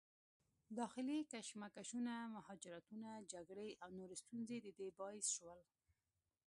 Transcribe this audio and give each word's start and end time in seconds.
داخلي 0.77 1.17
کشمکشونه، 1.33 2.13
مهاجرتونه، 2.35 3.09
جګړې 3.31 3.69
او 3.83 3.89
نورې 3.97 4.15
ستونزې 4.21 4.57
د 4.61 4.67
دې 4.77 4.87
باعث 4.99 5.25
شول 5.35 5.59